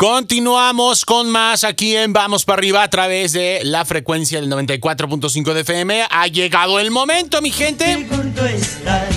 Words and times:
Continuamos 0.00 1.04
con 1.04 1.28
más 1.28 1.62
aquí 1.62 1.94
en 1.94 2.14
Vamos 2.14 2.46
para 2.46 2.58
arriba 2.58 2.82
a 2.82 2.88
través 2.88 3.34
de 3.34 3.60
la 3.64 3.84
frecuencia 3.84 4.40
del 4.40 4.50
94.5 4.50 5.52
de 5.52 5.60
FM. 5.60 6.06
Ha 6.08 6.26
llegado 6.26 6.80
el 6.80 6.90
momento, 6.90 7.42
mi 7.42 7.50
gente. 7.50 8.08
estás, 8.50 9.14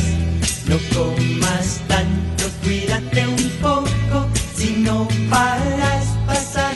no 0.66 0.78
comas 0.94 1.80
tanto, 1.88 2.44
cuídate 2.62 3.26
un 3.26 3.50
poco, 3.62 4.28
si 4.58 4.72
no 4.72 5.08
paras 5.30 6.06
vas 6.28 6.58
a 6.58 6.74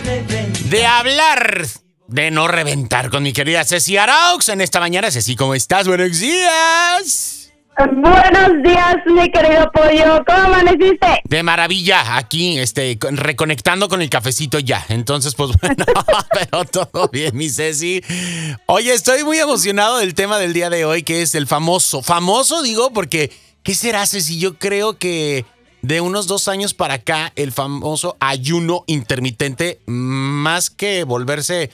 De 0.69 0.85
hablar, 0.85 1.67
de 2.07 2.31
no 2.31 2.47
reventar 2.47 3.09
con 3.09 3.23
mi 3.23 3.33
querida 3.33 3.65
Ceci 3.65 3.97
Araux 3.97 4.47
en 4.47 4.61
esta 4.61 4.79
mañana. 4.79 5.11
Ceci, 5.11 5.35
¿cómo 5.35 5.53
estás? 5.53 5.85
Buenos 5.85 6.17
días. 6.17 7.36
Buenos 7.77 8.63
días, 8.63 8.95
mi 9.05 9.29
querido 9.29 9.71
pollo. 9.71 10.23
¿Cómo 10.25 10.39
amaneciste? 10.39 11.21
De 11.25 11.43
maravilla, 11.43 12.17
aquí, 12.17 12.57
este, 12.57 12.97
reconectando 13.11 13.87
con 13.87 14.01
el 14.01 14.09
cafecito 14.09 14.57
ya. 14.57 14.83
Entonces, 14.89 15.35
pues 15.35 15.51
bueno, 15.61 15.85
pero 16.33 16.65
todo 16.65 17.07
bien, 17.09 17.37
mi 17.37 17.49
Ceci. 17.49 18.01
Oye, 18.65 18.95
estoy 18.95 19.23
muy 19.23 19.37
emocionado 19.37 19.99
del 19.99 20.15
tema 20.15 20.39
del 20.39 20.53
día 20.53 20.71
de 20.71 20.85
hoy, 20.85 21.03
que 21.03 21.21
es 21.21 21.35
el 21.35 21.45
famoso. 21.45 22.01
Famoso, 22.01 22.63
digo, 22.63 22.91
porque, 22.93 23.31
¿qué 23.61 23.75
será, 23.75 24.07
Ceci? 24.07 24.39
Yo 24.39 24.57
creo 24.57 24.97
que 24.97 25.45
de 25.83 26.01
unos 26.01 26.25
dos 26.25 26.47
años 26.47 26.73
para 26.73 26.95
acá, 26.95 27.31
el 27.35 27.51
famoso 27.51 28.17
ayuno 28.19 28.85
intermitente, 28.87 29.81
más 29.85 30.71
que 30.71 31.03
volverse 31.03 31.69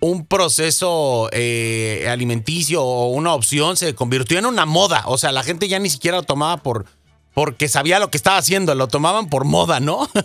un 0.00 0.26
proceso 0.26 1.28
eh, 1.32 2.06
alimenticio 2.10 2.82
o 2.82 3.08
una 3.08 3.34
opción 3.34 3.76
se 3.76 3.94
convirtió 3.94 4.38
en 4.38 4.46
una 4.46 4.66
moda. 4.66 5.02
O 5.06 5.18
sea, 5.18 5.32
la 5.32 5.42
gente 5.42 5.68
ya 5.68 5.78
ni 5.78 5.90
siquiera 5.90 6.18
lo 6.18 6.22
tomaba 6.22 6.56
por 6.58 6.86
porque 7.34 7.68
sabía 7.68 8.00
lo 8.00 8.10
que 8.10 8.16
estaba 8.16 8.38
haciendo, 8.38 8.74
lo 8.74 8.88
tomaban 8.88 9.28
por 9.28 9.44
moda, 9.44 9.78
¿no? 9.78 10.08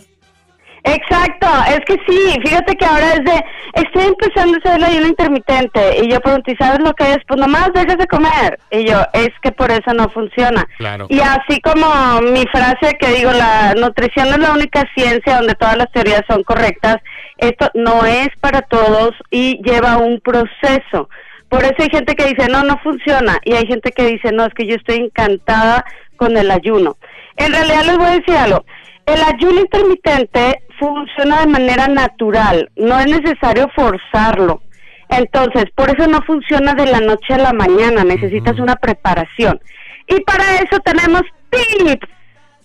Exacto, 0.84 1.48
es 1.68 1.80
que 1.84 1.96
sí, 2.06 2.38
fíjate 2.42 2.76
que 2.76 2.84
ahora 2.84 3.14
es 3.14 3.24
de, 3.24 3.44
estoy 3.76 4.04
empezando 4.04 4.54
a 4.54 4.58
hacer 4.58 4.76
el 4.76 4.84
ayuno 4.84 5.06
intermitente 5.08 5.98
y 6.02 6.10
yo 6.10 6.20
pregunto, 6.20 6.50
¿y 6.50 6.56
sabes 6.56 6.80
lo 6.80 6.92
que 6.94 7.12
es? 7.12 7.18
Pues 7.26 7.38
nomás 7.38 7.70
dejas 7.74 7.98
de 7.98 8.06
comer. 8.06 8.58
Y 8.70 8.86
yo, 8.86 9.02
es 9.12 9.30
que 9.42 9.52
por 9.52 9.70
eso 9.70 9.92
no 9.94 10.08
funciona. 10.10 10.66
Claro. 10.78 11.06
Y 11.08 11.20
así 11.20 11.60
como 11.60 11.86
mi 12.22 12.44
frase 12.46 12.96
que 12.98 13.08
digo, 13.08 13.32
la 13.32 13.74
nutrición 13.74 14.28
es 14.28 14.38
la 14.38 14.52
única 14.52 14.84
ciencia 14.94 15.36
donde 15.36 15.54
todas 15.54 15.76
las 15.76 15.90
teorías 15.92 16.22
son 16.28 16.42
correctas, 16.42 16.96
esto 17.36 17.70
no 17.74 18.04
es 18.06 18.28
para 18.40 18.62
todos 18.62 19.12
y 19.30 19.60
lleva 19.62 19.98
un 19.98 20.20
proceso. 20.20 21.08
Por 21.48 21.62
eso 21.62 21.76
hay 21.78 21.88
gente 21.90 22.14
que 22.16 22.26
dice, 22.26 22.48
no, 22.48 22.64
no 22.64 22.78
funciona. 22.82 23.38
Y 23.44 23.52
hay 23.54 23.66
gente 23.66 23.92
que 23.92 24.06
dice, 24.06 24.32
no, 24.32 24.46
es 24.46 24.54
que 24.54 24.66
yo 24.66 24.74
estoy 24.74 24.96
encantada 24.96 25.84
con 26.16 26.36
el 26.36 26.50
ayuno. 26.50 26.96
En 27.36 27.52
realidad 27.52 27.84
les 27.84 27.98
voy 27.98 28.06
a 28.06 28.18
decir 28.18 28.34
algo. 28.34 28.64
El 29.06 29.22
ayuno 29.22 29.60
intermitente 29.60 30.62
funciona 30.78 31.40
de 31.40 31.46
manera 31.46 31.86
natural, 31.88 32.70
no 32.76 32.98
es 32.98 33.06
necesario 33.06 33.68
forzarlo. 33.74 34.62
Entonces, 35.08 35.66
por 35.74 35.88
eso 35.90 36.08
no 36.08 36.20
funciona 36.22 36.74
de 36.74 36.86
la 36.86 37.00
noche 37.00 37.34
a 37.34 37.38
la 37.38 37.52
mañana, 37.52 38.02
necesitas 38.02 38.58
una 38.58 38.74
preparación. 38.76 39.60
Y 40.08 40.20
para 40.22 40.56
eso 40.56 40.80
tenemos 40.80 41.22
tips. 41.50 42.08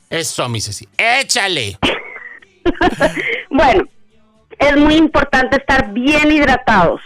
Eso, 0.09 0.50
mi 0.50 0.59
Ceci, 0.59 0.88
échale. 0.97 1.78
bueno, 3.50 3.84
es 4.59 4.78
muy 4.78 4.95
importante 4.95 5.58
estar 5.58 5.92
bien 5.94 6.31
hidratados, 6.31 7.02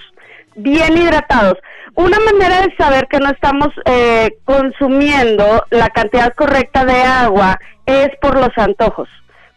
bien 0.56 0.98
hidratados. 0.98 1.58
Una 1.96 2.20
manera 2.20 2.62
de 2.62 2.76
saber 2.76 3.08
que 3.10 3.20
no 3.20 3.30
estamos 3.30 3.70
eh, 3.86 4.38
consumiendo 4.44 5.64
la 5.70 5.90
cantidad 5.90 6.34
correcta 6.34 6.84
de 6.84 7.02
agua 7.02 7.60
es 7.86 8.10
por 8.22 8.36
los 8.36 8.58
antojos. 8.58 9.08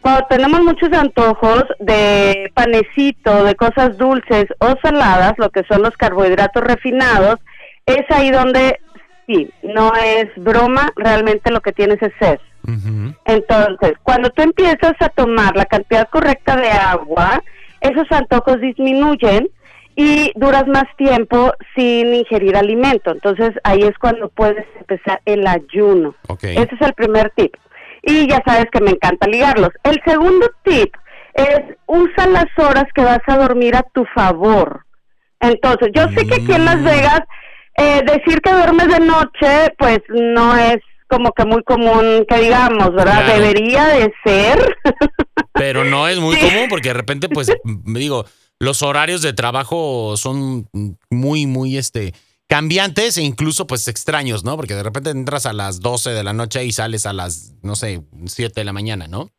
Cuando 0.01 0.25
tenemos 0.29 0.61
muchos 0.61 0.91
antojos 0.93 1.63
de 1.79 2.51
panecito, 2.53 3.43
de 3.43 3.55
cosas 3.55 3.97
dulces 3.97 4.45
o 4.59 4.75
saladas, 4.81 5.33
lo 5.37 5.49
que 5.49 5.63
son 5.69 5.81
los 5.81 5.95
carbohidratos 5.97 6.63
refinados, 6.63 7.35
es 7.85 8.05
ahí 8.09 8.31
donde 8.31 8.79
sí, 9.27 9.49
no 9.61 9.91
es 9.95 10.27
broma, 10.37 10.89
realmente 10.95 11.51
lo 11.51 11.61
que 11.61 11.73
tienes 11.73 12.01
es 12.01 12.13
sed. 12.19 12.39
Entonces, 13.25 13.93
cuando 14.03 14.29
tú 14.29 14.43
empiezas 14.43 14.93
a 14.99 15.09
tomar 15.09 15.55
la 15.55 15.65
cantidad 15.65 16.07
correcta 16.09 16.55
de 16.55 16.69
agua, 16.69 17.41
esos 17.81 18.11
antojos 18.11 18.61
disminuyen 18.61 19.49
y 19.95 20.31
duras 20.35 20.67
más 20.67 20.85
tiempo 20.97 21.51
sin 21.75 22.13
ingerir 22.13 22.55
alimento. 22.55 23.11
Entonces 23.11 23.51
ahí 23.63 23.81
es 23.81 23.97
cuando 23.97 24.29
puedes 24.29 24.65
empezar 24.79 25.21
el 25.25 25.45
ayuno. 25.45 26.15
Ese 26.41 26.75
es 26.75 26.81
el 26.81 26.93
primer 26.93 27.31
tip. 27.35 27.53
Y 28.03 28.27
ya 28.27 28.41
sabes 28.45 28.65
que 28.71 28.81
me 28.81 28.91
encanta 28.91 29.27
ligarlos. 29.27 29.69
El 29.83 30.01
segundo 30.05 30.49
tip 30.63 30.93
es 31.33 31.61
usa 31.85 32.27
las 32.27 32.47
horas 32.57 32.85
que 32.93 33.03
vas 33.03 33.21
a 33.27 33.37
dormir 33.37 33.75
a 33.75 33.83
tu 33.93 34.05
favor. 34.15 34.85
Entonces, 35.39 35.89
yo 35.93 36.07
sé 36.09 36.27
que 36.27 36.35
aquí 36.35 36.53
en 36.53 36.65
Las 36.65 36.79
mm. 36.79 36.85
Vegas 36.85 37.21
eh, 37.77 38.01
decir 38.05 38.41
que 38.41 38.51
duermes 38.51 38.87
de 38.87 38.99
noche, 38.99 39.73
pues 39.77 39.99
no 40.09 40.55
es 40.57 40.79
como 41.07 41.31
que 41.31 41.45
muy 41.45 41.63
común 41.63 42.25
que 42.29 42.39
digamos, 42.39 42.93
¿verdad? 42.93 43.25
Debería 43.25 43.87
de 43.87 44.13
ser. 44.23 44.77
Pero 45.53 45.83
no 45.83 46.07
es 46.07 46.19
muy 46.19 46.37
común 46.39 46.67
porque 46.69 46.89
de 46.89 46.93
repente, 46.93 47.29
pues, 47.29 47.51
me 47.63 47.99
digo, 47.99 48.25
los 48.59 48.83
horarios 48.83 49.21
de 49.21 49.33
trabajo 49.33 50.15
son 50.17 50.67
muy, 51.09 51.47
muy, 51.47 51.77
este, 51.77 52.13
cambiantes 52.49 53.17
e 53.17 53.21
incluso, 53.21 53.67
pues, 53.67 53.87
extraños, 53.87 54.43
¿no? 54.43 54.57
Porque 54.57 54.75
de 54.75 54.83
repente 54.83 55.11
entras 55.11 55.45
a 55.45 55.53
las 55.53 55.79
12 55.79 56.09
de 56.09 56.23
la 56.23 56.33
noche 56.33 56.65
y 56.65 56.71
sales 56.71 57.05
a 57.05 57.13
las, 57.13 57.53
no 57.61 57.75
sé, 57.75 58.01
7 58.25 58.59
de 58.59 58.65
la 58.65 58.73
mañana, 58.73 59.07
¿no? 59.07 59.29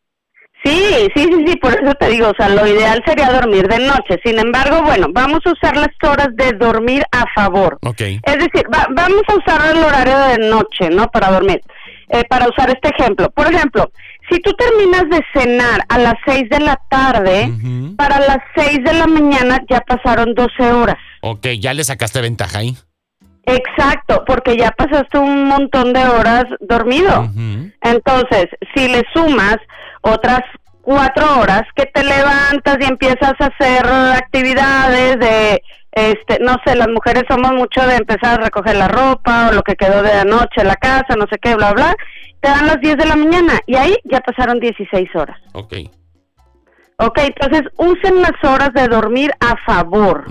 Sí, 0.65 1.11
sí, 1.17 1.25
sí, 1.25 1.45
sí, 1.47 1.57
por 1.57 1.73
eso 1.73 1.95
te 1.95 2.09
digo, 2.11 2.29
o 2.29 2.35
sea, 2.37 2.51
lo 2.51 2.67
ideal 2.67 3.03
sería 3.07 3.33
dormir 3.33 3.67
de 3.67 3.79
noche. 3.79 4.21
Sin 4.25 4.39
embargo, 4.39 4.83
bueno, 4.83 5.09
vamos 5.11 5.41
a 5.47 5.53
usar 5.53 5.75
las 5.77 5.89
horas 6.03 6.29
de 6.35 6.53
dormir 6.53 7.03
a 7.13 7.25
favor. 7.35 7.79
Ok. 7.83 8.01
Es 8.01 8.39
decir, 8.39 8.67
vamos 8.95 9.23
a 9.29 9.37
usar 9.37 9.75
el 9.75 9.83
horario 9.83 10.19
de 10.19 10.49
noche, 10.49 10.91
¿no? 10.91 11.11
Para 11.11 11.31
dormir. 11.33 11.61
Eh, 12.11 12.25
para 12.29 12.47
usar 12.49 12.69
este 12.71 12.91
ejemplo. 12.91 13.31
Por 13.31 13.53
ejemplo, 13.53 13.91
si 14.31 14.39
tú 14.41 14.53
terminas 14.53 15.05
de 15.09 15.25
cenar 15.33 15.81
a 15.89 15.99
las 15.99 16.15
6 16.27 16.51
de 16.51 16.61
la 16.61 16.79
tarde, 16.91 17.51
para 17.97 18.21
las 18.21 18.39
6 18.55 18.85
de 18.85 18.93
la 18.93 19.07
mañana 19.07 19.63
ya 19.69 19.81
pasaron 19.81 20.35
12 20.35 20.73
horas. 20.73 20.97
Ok, 21.23 21.47
ya 21.59 21.73
le 21.73 21.85
sacaste 21.85 22.21
ventaja 22.21 22.59
ahí. 22.59 22.77
Exacto, 23.57 24.25
porque 24.27 24.57
ya 24.57 24.71
pasaste 24.71 25.19
un 25.19 25.45
montón 25.47 25.93
de 25.93 26.05
horas 26.05 26.45
dormido. 26.61 27.29
Entonces, 27.83 28.47
si 28.75 28.89
le 28.89 29.05
sumas 29.13 29.57
otras 30.03 30.41
cuatro 30.83 31.41
horas 31.41 31.63
que 31.75 31.87
te 31.87 32.03
levantas 32.03 32.79
y 32.81 32.85
empiezas 32.85 33.35
a 33.39 33.47
hacer 33.47 33.87
actividades 33.87 35.19
de, 35.19 35.63
este, 35.93 36.39
no 36.41 36.57
sé, 36.65 36.77
las 36.77 36.89
mujeres 36.89 37.25
somos 37.29 37.53
mucho 37.53 37.87
de 37.87 37.97
empezar 37.97 38.41
a 38.41 38.45
recoger 38.45 38.77
la 38.77 38.89
ropa 38.89 39.49
o 39.49 39.53
lo 39.53 39.63
que 39.63 39.77
quedó 39.77 40.03
de 40.03 40.13
anoche 40.13 40.61
en 40.61 40.69
la 40.69 40.77
casa, 40.77 41.17
no 41.17 41.27
sé 41.31 41.39
qué, 41.41 41.55
bla, 41.55 41.73
bla, 41.73 41.95
te 42.41 42.49
dan 42.49 42.67
las 42.67 42.81
10 42.81 42.97
de 42.97 43.07
la 43.07 43.17
mañana 43.17 43.61
y 43.67 43.77
ahí 43.77 43.97
ya 44.05 44.21
pasaron 44.21 44.59
16 44.61 45.15
horas. 45.15 45.39
Ok. 45.53 45.75
Ok, 47.03 47.19
entonces 47.19 47.63
usen 47.79 48.21
las 48.21 48.33
horas 48.43 48.73
de 48.75 48.87
dormir 48.89 49.31
a 49.41 49.57
favor. 49.65 50.27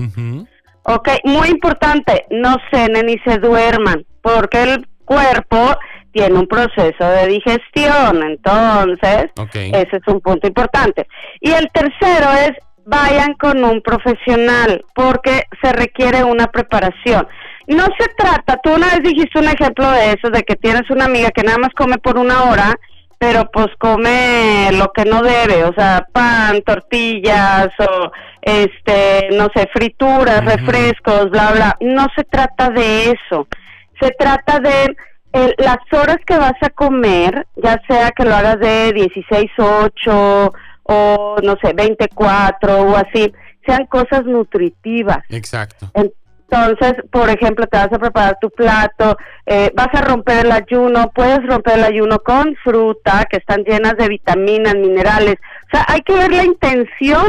Ok, 0.84 1.09
muy 1.25 1.50
importante, 1.50 2.25
no 2.31 2.57
cenen 2.72 3.06
ni 3.06 3.17
se 3.19 3.38
duerman, 3.38 4.06
porque 4.22 4.63
el 4.63 4.88
cuerpo 5.06 5.78
tiene 6.12 6.40
un 6.40 6.47
proceso 6.47 7.06
de 7.06 7.28
digestión, 7.28 8.23
entonces 8.23 9.25
ese 9.53 9.97
es 9.97 10.07
un 10.07 10.22
punto 10.22 10.47
importante. 10.47 11.07
Y 11.40 11.51
el 11.51 11.69
tercero 11.72 12.31
es 12.31 12.51
vayan 12.85 13.34
con 13.35 13.63
un 13.63 13.81
profesional 13.81 14.84
porque 14.95 15.44
se 15.62 15.72
requiere 15.73 16.23
una 16.23 16.47
preparación. 16.47 17.28
No 17.67 17.85
se 18.00 18.07
trata, 18.17 18.57
tú 18.63 18.73
una 18.73 18.88
vez 18.88 19.01
dijiste 19.03 19.38
un 19.38 19.47
ejemplo 19.47 19.90
de 19.91 20.13
eso, 20.13 20.31
de 20.31 20.41
que 20.41 20.56
tienes 20.56 20.90
una 20.90 21.06
amiga 21.06 21.29
que 21.29 21.44
nada 21.44 21.59
más 21.59 21.69
come 21.75 22.00
por 22.00 22.17
una 22.17 22.46
hora, 22.46 22.75
pero 23.19 23.52
pues 23.52 23.68
come 23.78 24.72
lo 24.72 24.91
que 24.94 25.03
no 25.03 25.22
debe, 25.22 25.66
o 25.66 25.74
sea, 25.74 26.07
pan, 26.12 26.61
tortillas 26.61 27.67
o 27.78 28.11
este, 28.41 29.28
no 29.34 29.49
sé, 29.53 29.70
frituras, 29.73 30.44
refrescos, 30.46 31.29
bla, 31.29 31.52
bla. 31.52 31.78
No 31.82 32.08
se 32.16 32.23
trata 32.23 32.70
de 32.70 33.11
eso. 33.11 33.47
Se 33.99 34.11
trata 34.11 34.59
de 34.61 34.96
las 35.58 35.78
horas 35.91 36.17
que 36.26 36.38
vas 36.38 36.55
a 36.61 36.70
comer, 36.70 37.46
ya 37.58 37.79
sea 37.88 38.11
que 38.11 38.23
lo 38.23 38.34
hagas 38.34 38.59
de 38.59 38.94
16, 38.94 39.52
8 39.58 40.53
o 40.84 41.35
no 41.44 41.58
sé, 41.61 41.73
24 41.73 42.82
o 42.82 42.96
así, 42.96 43.32
sean 43.66 43.85
cosas 43.88 44.23
nutritivas. 44.26 45.20
Exacto. 45.29 45.91
Entonces, 46.51 46.93
por 47.11 47.29
ejemplo, 47.29 47.67
te 47.67 47.78
vas 47.78 47.93
a 47.93 47.99
preparar 47.99 48.37
tu 48.41 48.49
plato, 48.49 49.17
eh, 49.46 49.72
vas 49.75 49.90
a 49.93 50.01
romper 50.01 50.46
el 50.46 50.51
ayuno, 50.51 51.11
puedes 51.13 51.46
romper 51.46 51.78
el 51.78 51.84
ayuno 51.84 52.19
con 52.19 52.55
fruta, 52.63 53.25
que 53.29 53.37
están 53.37 53.63
llenas 53.63 53.96
de 53.97 54.07
vitaminas, 54.07 54.73
minerales. 54.75 55.35
O 55.67 55.69
sea, 55.72 55.85
hay 55.87 56.01
que 56.01 56.13
ver 56.13 56.31
la 56.31 56.43
intención 56.43 57.28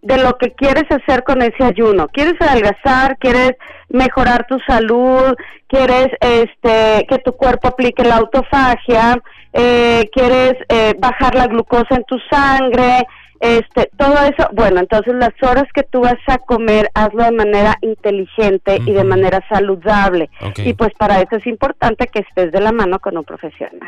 de 0.00 0.18
lo 0.18 0.36
que 0.38 0.52
quieres 0.52 0.84
hacer 0.90 1.24
con 1.24 1.42
ese 1.42 1.62
ayuno. 1.62 2.08
¿Quieres 2.08 2.34
adelgazar? 2.40 3.18
¿Quieres 3.18 3.52
mejorar 3.90 4.46
tu 4.46 4.58
salud? 4.66 5.34
¿Quieres 5.68 6.08
este, 6.20 7.06
que 7.08 7.18
tu 7.24 7.32
cuerpo 7.32 7.68
aplique 7.68 8.04
la 8.04 8.16
autofagia? 8.16 9.18
Eh, 9.52 10.08
¿Quieres 10.12 10.54
eh, 10.68 10.94
bajar 10.98 11.34
la 11.34 11.46
glucosa 11.46 11.96
en 11.96 12.04
tu 12.04 12.16
sangre? 12.30 13.06
Este, 13.40 13.90
todo 13.96 14.14
eso, 14.22 14.48
bueno, 14.52 14.80
entonces 14.80 15.14
las 15.14 15.34
horas 15.42 15.64
que 15.74 15.82
tú 15.82 16.00
vas 16.00 16.18
a 16.26 16.38
comer, 16.38 16.90
hazlo 16.94 17.24
de 17.24 17.32
manera 17.32 17.76
inteligente 17.82 18.80
y 18.86 18.92
de 18.92 19.04
manera 19.04 19.44
saludable. 19.48 20.30
Y 20.58 20.74
pues 20.74 20.92
para 20.98 21.20
eso 21.20 21.36
es 21.36 21.46
importante 21.46 22.06
que 22.06 22.20
estés 22.20 22.52
de 22.52 22.60
la 22.60 22.72
mano 22.72 22.98
con 23.00 23.16
un 23.16 23.24
profesional. 23.24 23.80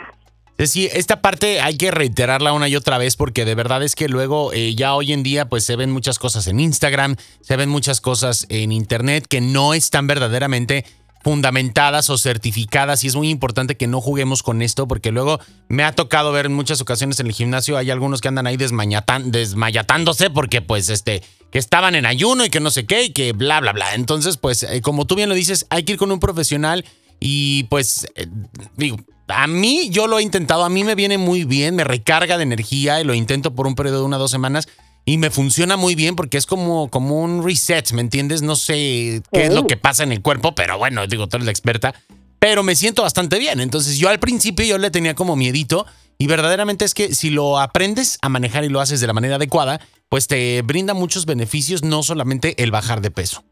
Sí, 0.58 0.88
esta 0.90 1.20
parte 1.20 1.60
hay 1.60 1.76
que 1.76 1.90
reiterarla 1.90 2.54
una 2.54 2.66
y 2.66 2.76
otra 2.76 2.96
vez 2.96 3.16
porque 3.16 3.44
de 3.44 3.54
verdad 3.54 3.82
es 3.82 3.94
que 3.94 4.08
luego 4.08 4.54
eh, 4.54 4.74
ya 4.74 4.94
hoy 4.94 5.12
en 5.12 5.22
día 5.22 5.50
pues 5.50 5.64
se 5.64 5.76
ven 5.76 5.90
muchas 5.90 6.18
cosas 6.18 6.46
en 6.46 6.60
Instagram, 6.60 7.16
se 7.42 7.56
ven 7.56 7.68
muchas 7.68 8.00
cosas 8.00 8.46
en 8.48 8.72
Internet 8.72 9.26
que 9.28 9.42
no 9.42 9.74
están 9.74 10.06
verdaderamente 10.06 10.86
fundamentadas 11.26 12.08
o 12.08 12.18
certificadas 12.18 13.02
y 13.02 13.08
es 13.08 13.16
muy 13.16 13.30
importante 13.30 13.76
que 13.76 13.88
no 13.88 14.00
juguemos 14.00 14.44
con 14.44 14.62
esto 14.62 14.86
porque 14.86 15.10
luego 15.10 15.40
me 15.66 15.82
ha 15.82 15.90
tocado 15.90 16.30
ver 16.30 16.46
en 16.46 16.54
muchas 16.54 16.80
ocasiones 16.80 17.18
en 17.18 17.26
el 17.26 17.32
gimnasio 17.32 17.76
hay 17.76 17.90
algunos 17.90 18.20
que 18.20 18.28
andan 18.28 18.46
ahí 18.46 18.56
desmayatándose 18.56 20.30
porque 20.30 20.62
pues 20.62 20.88
este 20.88 21.24
que 21.50 21.58
estaban 21.58 21.96
en 21.96 22.06
ayuno 22.06 22.44
y 22.44 22.48
que 22.48 22.60
no 22.60 22.70
sé 22.70 22.86
qué 22.86 23.06
y 23.06 23.10
que 23.10 23.32
bla 23.32 23.60
bla 23.60 23.72
bla. 23.72 23.96
Entonces 23.96 24.36
pues 24.36 24.62
eh, 24.62 24.80
como 24.82 25.04
tú 25.04 25.16
bien 25.16 25.28
lo 25.28 25.34
dices 25.34 25.66
hay 25.68 25.82
que 25.82 25.94
ir 25.94 25.98
con 25.98 26.12
un 26.12 26.20
profesional 26.20 26.84
y 27.18 27.64
pues 27.64 28.06
eh, 28.14 28.28
digo 28.76 28.96
a 29.26 29.48
mí 29.48 29.88
yo 29.90 30.06
lo 30.06 30.20
he 30.20 30.22
intentado, 30.22 30.62
a 30.62 30.68
mí 30.68 30.84
me 30.84 30.94
viene 30.94 31.18
muy 31.18 31.42
bien, 31.42 31.74
me 31.74 31.82
recarga 31.82 32.36
de 32.36 32.44
energía 32.44 33.00
y 33.00 33.04
lo 33.04 33.14
intento 33.14 33.52
por 33.52 33.66
un 33.66 33.74
periodo 33.74 33.98
de 33.98 34.04
una 34.04 34.18
o 34.18 34.20
dos 34.20 34.30
semanas 34.30 34.68
y 35.08 35.18
me 35.18 35.30
funciona 35.30 35.76
muy 35.76 35.94
bien 35.94 36.16
porque 36.16 36.36
es 36.36 36.46
como, 36.46 36.90
como 36.90 37.22
un 37.22 37.44
reset, 37.44 37.92
¿me 37.92 38.00
entiendes? 38.00 38.42
No 38.42 38.56
sé 38.56 39.22
qué 39.32 39.44
es 39.44 39.54
lo 39.54 39.66
que 39.66 39.76
pasa 39.76 40.02
en 40.02 40.10
el 40.10 40.20
cuerpo, 40.20 40.54
pero 40.54 40.76
bueno, 40.78 41.06
digo, 41.06 41.28
tú 41.28 41.36
eres 41.36 41.46
la 41.46 41.52
experta, 41.52 41.94
pero 42.40 42.64
me 42.64 42.74
siento 42.74 43.02
bastante 43.02 43.38
bien. 43.38 43.60
Entonces 43.60 43.98
yo 43.98 44.08
al 44.08 44.18
principio 44.18 44.66
yo 44.66 44.78
le 44.78 44.90
tenía 44.90 45.14
como 45.14 45.36
miedito 45.36 45.86
y 46.18 46.26
verdaderamente 46.26 46.84
es 46.84 46.92
que 46.92 47.14
si 47.14 47.30
lo 47.30 47.60
aprendes 47.60 48.18
a 48.20 48.28
manejar 48.28 48.64
y 48.64 48.68
lo 48.68 48.80
haces 48.80 49.00
de 49.00 49.06
la 49.06 49.12
manera 49.12 49.36
adecuada, 49.36 49.80
pues 50.08 50.26
te 50.26 50.60
brinda 50.62 50.92
muchos 50.92 51.24
beneficios, 51.24 51.84
no 51.84 52.02
solamente 52.02 52.60
el 52.60 52.72
bajar 52.72 53.00
de 53.00 53.12
peso. 53.12 53.44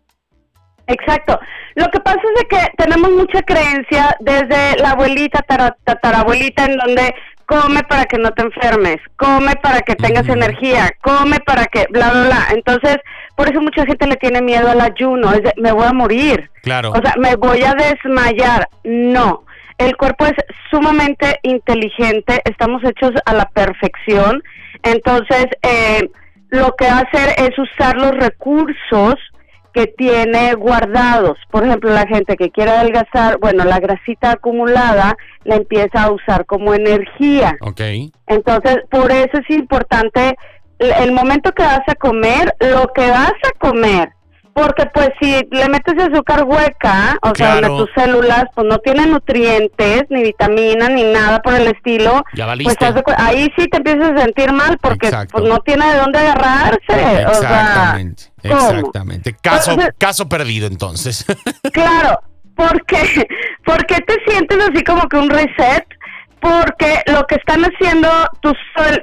Exacto. 0.88 1.38
Lo 1.76 1.88
que 1.88 2.00
pasa 2.00 2.18
es 2.34 2.42
de 2.42 2.48
que 2.48 2.72
tenemos 2.76 3.10
mucha 3.12 3.42
creencia 3.42 4.16
desde 4.20 4.76
la 4.78 4.90
abuelita, 4.90 5.44
tatarabuelita, 5.84 6.66
en 6.66 6.76
donde 6.78 7.14
come 7.46 7.82
para 7.84 8.04
que 8.04 8.18
no 8.18 8.30
te 8.32 8.42
enfermes, 8.42 8.96
come 9.16 9.54
para 9.56 9.80
que 9.80 9.94
tengas 9.96 10.28
energía, 10.28 10.90
come 11.02 11.38
para 11.40 11.66
que 11.66 11.86
bla, 11.90 12.10
bla, 12.10 12.24
bla. 12.24 12.46
Entonces, 12.52 12.98
por 13.36 13.48
eso 13.48 13.60
mucha 13.60 13.84
gente 13.84 14.06
le 14.06 14.16
tiene 14.16 14.40
miedo 14.42 14.70
al 14.70 14.80
ayuno, 14.80 15.32
es 15.32 15.42
de, 15.42 15.52
me 15.56 15.72
voy 15.72 15.86
a 15.86 15.92
morir. 15.92 16.50
Claro. 16.62 16.92
O 16.92 17.00
sea, 17.02 17.14
me 17.18 17.36
voy 17.36 17.62
a 17.62 17.74
desmayar. 17.74 18.68
No. 18.84 19.44
El 19.78 19.96
cuerpo 19.96 20.26
es 20.26 20.34
sumamente 20.70 21.40
inteligente, 21.42 22.40
estamos 22.44 22.82
hechos 22.84 23.12
a 23.26 23.34
la 23.34 23.46
perfección. 23.50 24.42
Entonces, 24.82 25.46
eh, 25.62 26.08
lo 26.50 26.74
que 26.76 26.86
va 26.86 26.98
a 26.98 27.00
hacer 27.00 27.34
es 27.38 27.58
usar 27.58 27.96
los 27.96 28.12
recursos 28.12 29.14
que 29.74 29.88
tiene 29.88 30.54
guardados. 30.54 31.36
Por 31.50 31.64
ejemplo, 31.64 31.90
la 31.90 32.06
gente 32.06 32.36
que 32.36 32.50
quiere 32.50 32.70
adelgazar, 32.70 33.38
bueno, 33.38 33.64
la 33.64 33.80
grasita 33.80 34.30
acumulada 34.32 35.16
la 35.42 35.56
empieza 35.56 36.04
a 36.04 36.12
usar 36.12 36.46
como 36.46 36.72
energía. 36.72 37.56
Ok. 37.60 37.80
Entonces, 38.28 38.78
por 38.88 39.10
eso 39.10 39.38
es 39.38 39.50
importante 39.50 40.36
el 40.78 41.12
momento 41.12 41.52
que 41.52 41.64
vas 41.64 41.82
a 41.86 41.94
comer, 41.96 42.54
lo 42.60 42.86
que 42.94 43.10
vas 43.10 43.34
a 43.44 43.58
comer. 43.58 44.10
Porque 44.54 44.86
pues 44.94 45.10
si 45.20 45.46
le 45.50 45.68
metes 45.68 45.94
azúcar 45.98 46.44
hueca, 46.44 47.18
o 47.22 47.34
sea, 47.34 47.54
donde 47.60 47.68
tus 47.68 47.90
células 47.94 48.44
pues 48.54 48.66
no 48.68 48.78
tienen 48.78 49.10
nutrientes, 49.10 50.04
ni 50.10 50.22
vitaminas, 50.22 50.90
ni 50.90 51.02
nada 51.02 51.42
por 51.42 51.54
el 51.54 51.66
estilo, 51.66 52.22
pues 52.62 52.76
ahí 53.18 53.52
sí 53.58 53.66
te 53.66 53.78
empiezas 53.78 54.12
a 54.12 54.22
sentir 54.22 54.52
mal 54.52 54.78
porque 54.80 55.10
pues 55.32 55.44
no 55.44 55.58
tiene 55.60 55.92
de 55.92 55.98
dónde 55.98 56.18
agarrarse. 56.20 57.22
Exactamente, 57.22 58.22
exactamente. 58.42 59.36
Caso, 59.42 59.76
caso 59.98 60.28
perdido 60.28 60.68
entonces. 60.68 61.26
claro, 61.72 62.20
porque, 62.54 63.26
¿por 63.64 63.84
qué 63.86 63.96
te 64.02 64.14
sientes 64.26 64.58
así 64.70 64.84
como 64.84 65.08
que 65.08 65.16
un 65.16 65.30
reset? 65.30 65.84
Porque 66.44 67.00
lo 67.06 67.26
que 67.26 67.36
están 67.36 67.64
haciendo 67.64 68.06
tus, 68.40 68.52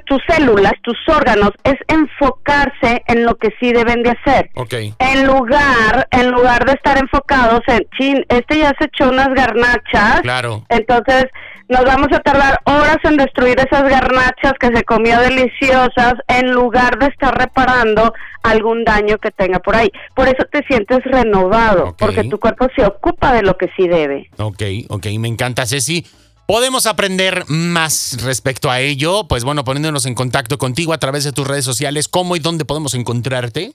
tus 0.06 0.22
células, 0.28 0.74
tus 0.84 0.98
órganos, 1.08 1.50
es 1.64 1.74
enfocarse 1.88 3.02
en 3.08 3.26
lo 3.26 3.36
que 3.38 3.50
sí 3.60 3.74
deben 3.74 4.04
de 4.04 4.12
hacer. 4.12 4.52
Okay. 4.54 4.94
En 5.00 5.26
lugar, 5.26 6.08
en 6.12 6.30
lugar 6.30 6.66
de 6.66 6.74
estar 6.74 7.00
enfocados 7.00 7.62
en, 7.66 7.84
chin, 7.98 8.24
este 8.30 8.60
ya 8.60 8.76
se 8.78 8.86
echó 8.86 9.10
unas 9.10 9.30
garnachas. 9.30 10.22
Claro. 10.22 10.64
Entonces, 10.70 11.26
nos 11.68 11.84
vamos 11.84 12.10
a 12.12 12.20
tardar 12.20 12.60
horas 12.66 12.98
en 13.06 13.18
destruir 13.18 13.58
esas 13.60 13.90
garnachas 13.90 14.54
que 14.60 14.68
se 14.68 14.84
comió 14.84 15.20
deliciosas 15.20 16.14
en 16.28 16.52
lugar 16.52 17.00
de 17.00 17.08
estar 17.08 17.36
reparando 17.36 18.14
algún 18.44 18.84
daño 18.84 19.18
que 19.18 19.32
tenga 19.32 19.58
por 19.58 19.76
ahí. 19.76 19.90
Por 20.14 20.28
eso 20.28 20.44
te 20.52 20.64
sientes 20.68 21.00
renovado, 21.06 21.96
porque 21.98 22.24
tu 22.26 22.40
cuerpo 22.40 22.68
se 22.76 22.86
ocupa 22.86 23.34
de 23.34 23.42
lo 23.42 23.58
que 23.58 23.68
sí 23.76 23.88
debe. 23.88 24.30
Ok, 24.38 24.62
ok, 24.90 25.08
me 25.18 25.28
encanta 25.28 25.66
Ceci. 25.66 26.06
Podemos 26.52 26.86
aprender 26.86 27.46
más 27.48 28.18
respecto 28.26 28.70
a 28.70 28.82
ello, 28.82 29.26
pues 29.26 29.46
bueno, 29.46 29.64
poniéndonos 29.64 30.06
en 30.06 30.14
contacto 30.14 30.58
contigo 30.58 30.92
a 30.92 30.98
través 30.98 31.24
de 31.24 31.32
tus 31.32 31.48
redes 31.48 31.64
sociales, 31.64 32.10
¿cómo 32.10 32.36
y 32.36 32.40
dónde 32.40 32.66
podemos 32.66 32.94
encontrarte? 32.94 33.72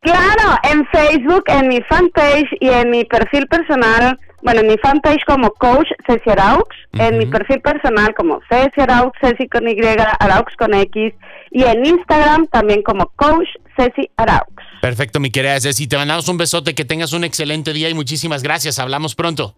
Claro, 0.00 0.58
en 0.62 0.86
Facebook, 0.86 1.44
en 1.48 1.68
mi 1.68 1.82
fanpage 1.82 2.48
y 2.58 2.70
en 2.70 2.88
mi 2.88 3.04
perfil 3.04 3.46
personal, 3.48 4.18
bueno, 4.40 4.62
en 4.62 4.68
mi 4.68 4.78
fanpage 4.78 5.22
como 5.26 5.50
Coach 5.50 5.88
Ceci 6.06 6.30
Araux, 6.30 6.74
en 6.94 7.18
mi 7.18 7.26
perfil 7.26 7.60
personal 7.60 8.14
como 8.14 8.40
Ceci 8.48 8.80
Araux, 8.80 9.12
Ceci 9.20 9.46
con 9.46 9.68
Y, 9.68 9.76
Araux 10.20 10.56
con 10.56 10.72
X, 10.72 11.12
y 11.50 11.64
en 11.64 11.84
Instagram 11.84 12.46
también 12.46 12.82
como 12.82 13.12
Coach 13.16 13.48
Ceci 13.76 14.10
Araux. 14.16 14.48
Perfecto, 14.80 15.20
mi 15.20 15.30
querida 15.30 15.60
Ceci, 15.60 15.86
te 15.86 15.98
mandamos 15.98 16.26
un 16.28 16.38
besote, 16.38 16.74
que 16.74 16.86
tengas 16.86 17.12
un 17.12 17.24
excelente 17.24 17.74
día 17.74 17.90
y 17.90 17.94
muchísimas 17.94 18.42
gracias, 18.42 18.78
hablamos 18.78 19.14
pronto. 19.14 19.54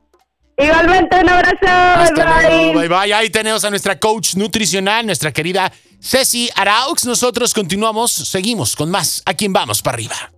Igualmente, 0.62 1.16
un 1.20 1.28
abrazo. 1.28 2.14
bye. 2.14 2.72
bye 2.74 2.88
bye. 2.88 3.12
Ahí 3.12 3.30
tenemos 3.30 3.64
a 3.64 3.70
nuestra 3.70 3.98
coach 3.98 4.34
nutricional, 4.34 5.04
nuestra 5.06 5.32
querida 5.32 5.72
Ceci 6.00 6.50
Araux. 6.54 7.04
Nosotros 7.04 7.54
continuamos, 7.54 8.12
seguimos 8.12 8.76
con 8.76 8.90
más. 8.90 9.22
¿A 9.26 9.34
quién 9.34 9.52
vamos 9.52 9.82
para 9.82 9.94
arriba? 9.94 10.31